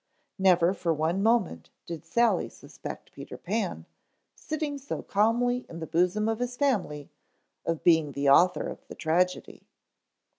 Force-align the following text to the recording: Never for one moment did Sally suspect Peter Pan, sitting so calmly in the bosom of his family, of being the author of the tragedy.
Never 0.39 0.73
for 0.73 0.91
one 0.95 1.21
moment 1.21 1.69
did 1.85 2.07
Sally 2.07 2.49
suspect 2.49 3.11
Peter 3.11 3.37
Pan, 3.37 3.85
sitting 4.33 4.79
so 4.79 5.03
calmly 5.03 5.63
in 5.69 5.77
the 5.77 5.85
bosom 5.85 6.27
of 6.27 6.39
his 6.39 6.57
family, 6.57 7.11
of 7.67 7.83
being 7.83 8.13
the 8.13 8.27
author 8.27 8.67
of 8.67 8.83
the 8.87 8.95
tragedy. 8.95 9.67